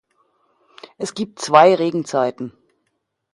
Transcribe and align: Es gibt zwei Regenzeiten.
Es 0.97 1.13
gibt 1.13 1.37
zwei 1.37 1.75
Regenzeiten. 1.75 2.53